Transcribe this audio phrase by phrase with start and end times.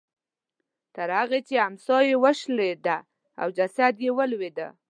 [0.95, 2.97] تر هغې چې امسا یې وشړېده
[3.41, 4.57] او جسد یې ولوېد.